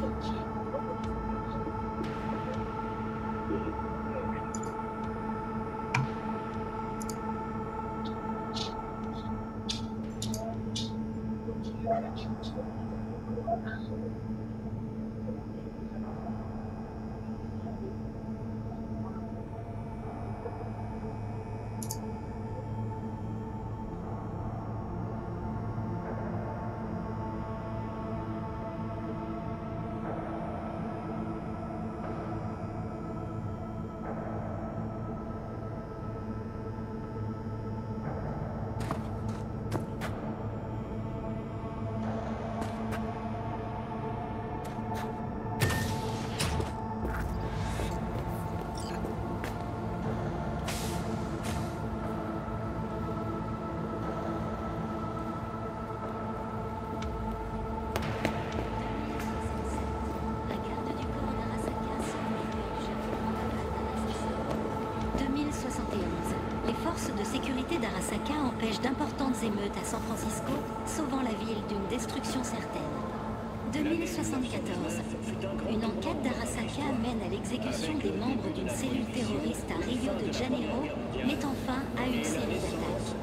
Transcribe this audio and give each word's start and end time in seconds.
La 0.00 0.06
d'Arasaka 67.80 68.34
empêchent 68.44 68.80
d'importantes 68.80 69.42
émeutes 69.42 69.76
à 69.80 69.84
San 69.84 70.00
Francisco, 70.02 70.52
sauvant 70.84 71.22
la 71.22 71.32
ville 71.40 71.64
d'une 71.68 71.86
destruction 71.88 72.44
certaine. 72.44 72.92
2074. 73.72 75.00
Une 75.70 75.84
enquête 75.84 76.20
d'Arasaka 76.22 76.90
mène 77.00 77.22
à 77.24 77.30
l'exécution 77.30 77.94
des 77.96 78.10
membres 78.10 78.52
d'une 78.54 78.68
cellule 78.68 79.06
terroriste 79.14 79.70
à 79.70 79.78
Rio 79.80 80.12
de 80.18 80.32
Janeiro, 80.32 80.82
mettant 81.24 81.54
fin 81.64 81.80
à 81.96 82.06
une 82.06 82.24
série 82.24 82.60
d'attaques. 82.60 83.16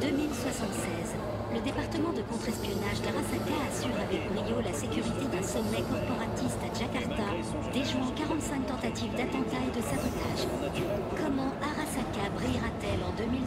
2076. 0.00 1.14
Le 1.54 1.60
département 1.60 2.10
de 2.10 2.22
contre-espionnage 2.26 2.98
d'Arasaka 2.98 3.56
assure 3.70 3.94
avec 3.94 4.26
brio 4.32 4.58
la 4.58 4.72
sécurité 4.72 5.24
d'un 5.30 5.46
sommet 5.46 5.86
corporatiste 5.86 6.58
à 6.64 6.70
Jakarta, 6.74 7.30
déjouant 7.72 8.10
45 8.16 8.66
tentatives 8.66 9.14
d'attentat 9.14 9.43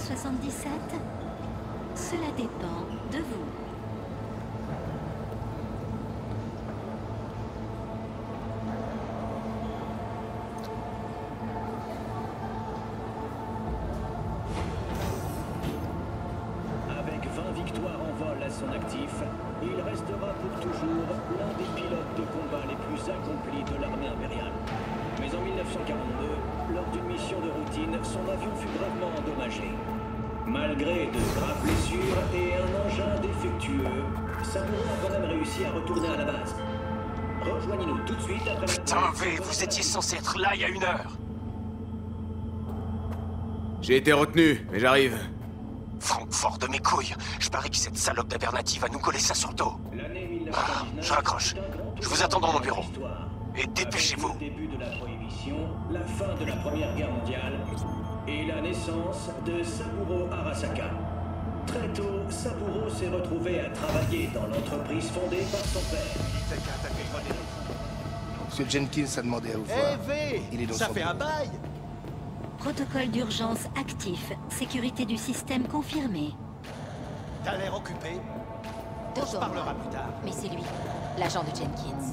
77? 0.08 0.72
Cela 1.94 2.28
dépend 2.38 2.88
de 3.12 3.18
vous. 3.18 3.44
Avec 16.90 17.26
20 17.26 17.52
victoires 17.52 17.92
en 18.00 18.14
vol 18.14 18.38
à 18.42 18.50
son 18.50 18.70
actif, 18.72 19.12
il 19.62 19.82
restera 19.82 20.34
pour 20.40 20.60
toujours 20.62 21.04
l'un 21.38 21.58
des 21.58 21.82
pilotes 21.82 22.16
de 22.16 22.24
combat 22.32 22.64
les 22.70 22.78
plus 22.78 23.12
accomplis 23.12 23.64
de 23.76 23.82
l'armée 23.82 24.08
impériale. 24.08 24.54
Mais 25.20 25.36
en 25.36 25.42
1942, 25.42 26.74
lors 26.76 26.86
d'une 26.94 27.12
mission 27.12 27.42
de 27.42 27.50
routine, 27.50 27.98
son 28.04 28.22
avion 28.32 28.56
fut 28.56 28.70
gravement 28.78 29.12
endommagé. 29.18 29.97
Malgré 30.48 31.08
de 31.08 31.20
graves 31.38 31.62
blessures 31.62 32.18
et 32.34 32.54
un 32.56 32.86
engin 32.86 33.20
défectueux, 33.22 33.84
Saburo 34.44 34.78
a 34.78 35.06
quand 35.06 35.20
même 35.20 35.30
réussi 35.30 35.66
à 35.66 35.72
retourner 35.72 36.08
à 36.08 36.18
la 36.18 36.24
base. 36.26 36.56
Rejoignez-nous 37.42 37.98
tout 38.06 38.16
de 38.16 38.22
suite 38.22 38.42
après. 38.48 38.66
Putain, 38.66 39.12
V, 39.16 39.40
vous 39.44 39.64
étiez 39.64 39.84
censé 39.84 40.16
être 40.16 40.40
là 40.40 40.52
il 40.56 40.62
y 40.62 40.64
a 40.64 40.70
une 40.70 40.84
heure 40.84 41.18
J'ai 43.82 43.98
été 43.98 44.14
retenu, 44.14 44.66
mais 44.72 44.80
j'arrive. 44.80 45.18
Francfort 46.00 46.60
de 46.60 46.68
mes 46.68 46.80
couilles 46.80 47.14
Je 47.40 47.50
parie 47.50 47.70
que 47.70 47.76
cette 47.76 47.98
salope 47.98 48.28
d'Abernaty 48.28 48.80
va 48.80 48.88
nous 48.88 49.00
coller 49.00 49.20
ça 49.20 49.34
sur 49.34 49.50
le 49.50 49.56
dos 49.56 49.74
L'année 49.94 50.44
Ah, 50.54 50.84
1919 50.94 51.06
je 51.06 51.14
raccroche. 51.14 51.56
Je 52.02 52.08
vous 52.08 52.24
attends 52.24 52.40
dans 52.40 52.54
mon 52.54 52.60
bureau. 52.60 52.84
Et 53.56 53.66
dépêchez-vous. 53.68 54.34
Début 54.38 54.68
de 54.68 54.78
la 54.80 54.88
prohibition, 54.98 55.58
la 55.90 56.02
fin 56.02 56.36
de 56.40 56.46
la 56.46 56.56
Première 56.58 56.96
Guerre 56.96 57.12
mondiale 57.12 57.60
et 58.28 58.46
la 58.46 58.62
naissance 58.62 59.30
de 59.46 59.64
Saburo 59.64 60.28
Arasaka. 60.32 60.92
Très 61.66 61.88
tôt, 61.90 62.22
Saburo 62.30 62.90
s'est 62.90 63.10
retrouvé 63.10 63.62
à 63.62 63.70
travailler 63.70 64.30
dans 64.34 64.46
l'entreprise 64.46 65.10
fondée 65.10 65.44
par 65.52 65.62
son 65.62 65.80
père. 65.92 66.24
Monsieur 68.46 68.66
Jenkins 68.70 69.18
a 69.18 69.22
demandé 69.22 69.52
à 69.52 69.58
vous 69.58 69.64
Eh 69.70 69.74
voir. 69.74 69.98
V 70.08 70.42
Il 70.54 70.62
est 70.62 70.66
dans 70.68 70.74
Ça 70.76 70.88
son 70.88 70.94
fait 70.94 71.02
un 71.02 71.14
bail 71.14 71.50
Protocole 72.60 73.10
d'urgence 73.10 73.66
actif. 73.80 74.32
Sécurité 74.50 75.06
du 75.06 75.18
système 75.18 75.68
confirmée. 75.68 76.34
T'as 77.44 77.58
l'air 77.58 77.76
occupé 77.76 78.20
On 79.20 79.40
parlera 79.40 79.74
plus 79.74 79.90
tard. 79.90 80.10
Mais 80.24 80.32
c'est 80.32 80.48
lui, 80.50 80.64
l'agent 81.18 81.44
de 81.44 81.50
Jenkins. 81.50 82.06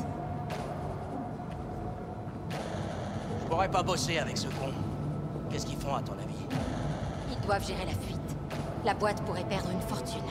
Je 3.40 3.46
pourrais 3.48 3.70
pas 3.70 3.82
bosser 3.82 4.18
avec 4.18 4.36
ce 4.38 4.46
con. 4.48 4.70
Qu'est-ce 5.50 5.66
qu'ils 5.66 5.76
font 5.78 5.94
à 5.94 6.00
ton 6.00 6.14
avis? 6.14 6.58
Ils 7.30 7.46
doivent 7.46 7.66
gérer 7.66 7.84
la 7.84 7.92
fuite. 7.92 8.20
La 8.84 8.94
boîte 8.94 9.22
pourrait 9.22 9.44
perdre 9.44 9.70
une 9.70 9.80
fortune. 9.82 10.24